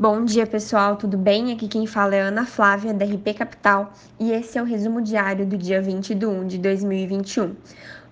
Bom 0.00 0.24
dia, 0.24 0.46
pessoal, 0.46 0.96
tudo 0.96 1.18
bem? 1.18 1.52
Aqui 1.52 1.68
quem 1.68 1.86
fala 1.86 2.14
é 2.14 2.22
Ana 2.22 2.46
Flávia, 2.46 2.94
da 2.94 3.04
RP 3.04 3.34
Capital, 3.36 3.92
e 4.18 4.32
esse 4.32 4.56
é 4.56 4.62
o 4.62 4.64
resumo 4.64 5.02
diário 5.02 5.44
do 5.44 5.58
dia 5.58 5.82
20 5.82 6.14
de 6.14 6.24
1 6.24 6.46
de 6.46 6.56
2021. 6.56 7.54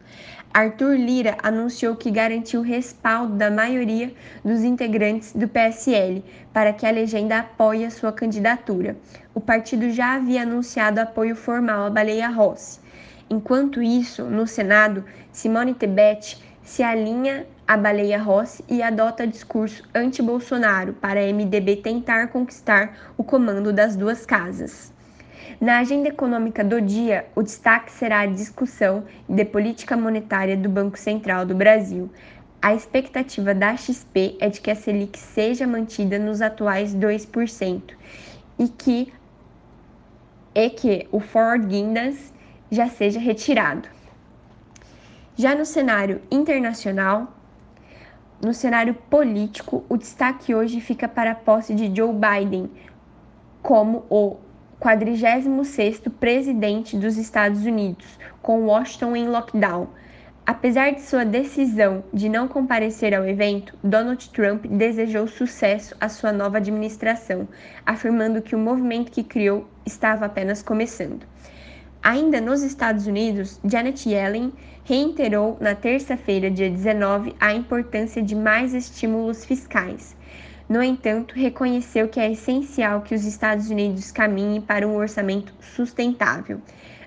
Arthur 0.54 0.96
Lira 0.96 1.38
anunciou 1.42 1.96
que 1.96 2.12
garantiu 2.12 2.62
respaldo 2.62 3.36
da 3.36 3.50
maioria 3.50 4.14
dos 4.44 4.64
integrantes 4.64 5.34
do 5.34 5.48
PSL 5.48 6.24
para 6.54 6.74
que 6.74 6.86
a 6.86 6.92
legenda 6.92 7.40
apoie 7.40 7.86
a 7.86 7.92
sua 7.92 8.12
candidatura. 8.12 8.96
O 9.34 9.42
partido 9.42 9.90
já 9.92 10.16
havia 10.16 10.44
anunciado 10.44 11.00
apoio 11.00 11.36
formal 11.36 11.86
à 11.86 11.90
Baleia 11.90 12.30
Rossi. 12.30 12.80
Enquanto 13.30 13.82
isso, 13.82 14.24
no 14.24 14.48
Senado, 14.48 15.04
Simone 15.34 15.74
Tebet 15.74 16.42
se 16.64 16.82
alinha 16.82 17.46
à 17.68 17.76
baleia 17.76 18.18
Rossi 18.18 18.64
e 18.70 18.82
adota 18.82 19.28
discurso 19.28 19.84
anti-Bolsonaro 19.94 20.94
para 20.94 21.20
a 21.20 21.34
MDB 21.34 21.78
tentar 21.78 22.28
conquistar 22.28 23.14
o 23.18 23.24
comando 23.26 23.74
das 23.74 23.98
duas 23.98 24.26
casas. 24.26 24.94
Na 25.60 25.80
agenda 25.80 26.08
econômica 26.08 26.64
do 26.64 26.80
dia, 26.80 27.26
o 27.36 27.44
destaque 27.44 27.92
será 27.92 28.22
a 28.22 28.26
discussão 28.26 29.04
de 29.28 29.44
política 29.44 29.98
monetária 29.98 30.56
do 30.56 30.70
Banco 30.70 30.98
Central 30.98 31.46
do 31.46 31.56
Brasil. 31.56 32.10
A 32.62 32.74
expectativa 32.74 33.54
da 33.54 33.76
XP 33.76 34.38
é 34.40 34.50
de 34.50 34.62
que 34.62 34.72
a 34.72 34.76
Selic 34.76 35.20
seja 35.20 35.68
mantida 35.68 36.18
nos 36.18 36.42
atuais 36.42 36.96
2% 36.96 37.82
e 38.58 38.70
que, 38.70 39.12
e 40.56 40.70
que 40.70 41.08
o 41.12 41.20
Ford 41.20 41.66
Guindas 41.66 42.37
já 42.72 42.88
seja 42.88 43.20
retirado. 43.20 43.88
Já 45.36 45.56
no 45.56 45.66
cenário 45.66 46.22
internacional, 46.32 47.34
no 48.44 48.54
cenário 48.54 48.94
político, 48.94 49.84
o 49.90 49.98
destaque 49.98 50.54
hoje 50.54 50.82
fica 50.82 51.08
para 51.08 51.32
a 51.32 51.36
posse 51.36 51.74
de 51.74 51.96
Joe 51.96 52.14
Biden 52.14 52.70
como 53.62 54.06
o 54.10 54.38
46º 54.80 56.12
presidente 56.12 56.96
dos 56.96 57.18
Estados 57.18 57.66
Unidos, 57.66 58.06
com 58.42 58.66
Washington 58.66 59.16
em 59.16 59.28
lockdown. 59.28 59.88
Apesar 60.46 60.92
de 60.92 61.02
sua 61.02 61.26
decisão 61.26 62.04
de 62.14 62.30
não 62.30 62.48
comparecer 62.48 63.14
ao 63.14 63.28
evento, 63.28 63.78
Donald 63.84 64.30
Trump 64.30 64.66
desejou 64.66 65.28
sucesso 65.28 65.96
à 66.00 66.08
sua 66.08 66.32
nova 66.32 66.58
administração, 66.58 67.48
afirmando 67.86 68.42
que 68.42 68.56
o 68.56 68.60
movimento 68.60 69.12
que 69.12 69.24
criou 69.24 69.68
estava 69.86 70.26
apenas 70.26 70.64
começando. 70.64 71.26
Ainda 72.04 72.40
nos 72.40 72.62
Estados 72.62 73.08
Unidos, 73.08 73.60
Janet 73.66 74.08
Yellen 74.08 74.54
reiterou 74.86 75.58
na 75.60 75.76
terça-feira, 75.76 76.50
dia 76.50 76.70
19, 76.70 77.36
a 77.40 77.54
importância 77.54 78.22
de 78.22 78.36
mais 78.36 78.74
estímulos 78.74 79.44
fiscais. 79.44 80.16
No 80.70 80.82
entanto, 80.84 81.36
reconheceu 81.36 82.08
que 82.08 82.20
é 82.20 82.32
essencial 82.32 83.02
que 83.02 83.16
os 83.16 83.26
Estados 83.26 83.70
Unidos 83.70 84.12
caminhem 84.12 84.62
para 84.62 84.88
um 84.88 84.96
orçamento 84.96 85.54
sustentável. 85.60 86.62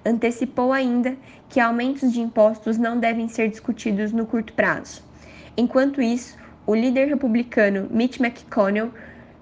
Antecipou 0.04 0.72
ainda 0.72 1.16
que 1.48 1.60
aumentos 1.60 2.12
de 2.12 2.20
impostos 2.20 2.76
não 2.76 2.98
devem 2.98 3.28
ser 3.28 3.48
discutidos 3.48 4.12
no 4.12 4.26
curto 4.26 4.52
prazo. 4.52 5.02
Enquanto 5.56 6.02
isso, 6.02 6.36
o 6.66 6.74
líder 6.74 7.08
republicano 7.08 7.88
Mitch 7.90 8.18
McConnell 8.18 8.90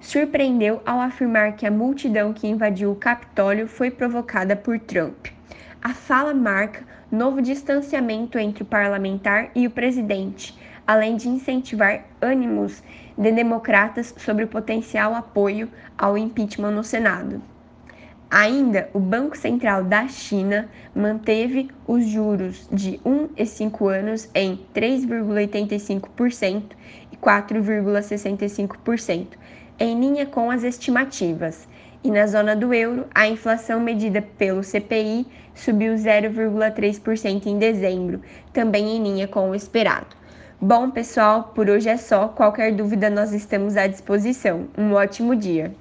surpreendeu 0.00 0.80
ao 0.86 1.00
afirmar 1.00 1.56
que 1.56 1.66
a 1.66 1.70
multidão 1.70 2.32
que 2.32 2.46
invadiu 2.46 2.92
o 2.92 2.96
Capitólio 2.96 3.66
foi 3.66 3.90
provocada 3.90 4.54
por 4.54 4.78
Trump. 4.78 5.37
A 5.80 5.94
fala 5.94 6.34
marca 6.34 6.84
novo 7.10 7.40
distanciamento 7.40 8.36
entre 8.36 8.64
o 8.64 8.66
parlamentar 8.66 9.52
e 9.54 9.64
o 9.64 9.70
presidente, 9.70 10.58
além 10.84 11.16
de 11.16 11.28
incentivar 11.28 12.04
ânimos 12.20 12.82
de 13.16 13.30
democratas 13.30 14.12
sobre 14.16 14.42
o 14.42 14.48
potencial 14.48 15.14
apoio 15.14 15.70
ao 15.96 16.18
impeachment 16.18 16.72
no 16.72 16.82
Senado. 16.82 17.40
Ainda, 18.28 18.90
o 18.92 18.98
Banco 18.98 19.38
Central 19.38 19.84
da 19.84 20.08
China 20.08 20.68
manteve 20.94 21.70
os 21.86 22.04
juros 22.06 22.68
de 22.72 23.00
1 23.04 23.28
e 23.36 23.46
5 23.46 23.88
anos 23.88 24.28
em 24.34 24.58
3,85% 24.74 26.72
e 27.12 27.16
4,65%, 27.16 29.28
em 29.78 30.00
linha 30.00 30.26
com 30.26 30.50
as 30.50 30.64
estimativas, 30.64 31.68
e 32.02 32.10
na 32.10 32.26
zona 32.26 32.54
do 32.54 32.72
euro, 32.72 33.06
a 33.14 33.26
inflação 33.26 33.80
medida 33.80 34.22
pelo 34.22 34.62
CPI 34.62 35.26
subiu 35.54 35.94
0,3% 35.94 37.46
em 37.46 37.58
dezembro, 37.58 38.20
também 38.52 38.96
em 38.96 39.02
linha 39.02 39.26
com 39.26 39.50
o 39.50 39.54
esperado. 39.54 40.16
Bom, 40.60 40.90
pessoal, 40.90 41.52
por 41.54 41.68
hoje 41.68 41.88
é 41.88 41.96
só. 41.96 42.28
Qualquer 42.28 42.72
dúvida, 42.72 43.08
nós 43.08 43.32
estamos 43.32 43.76
à 43.76 43.86
disposição. 43.86 44.68
Um 44.76 44.92
ótimo 44.92 45.36
dia! 45.36 45.72